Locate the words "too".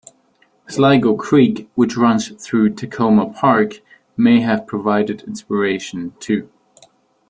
6.19-6.49